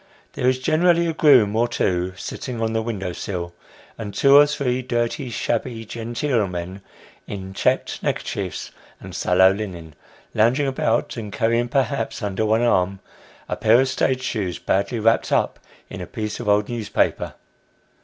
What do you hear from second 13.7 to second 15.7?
of stage shoes badly wrapped up